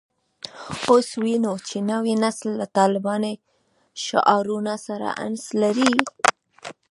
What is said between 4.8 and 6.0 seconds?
سره انس لري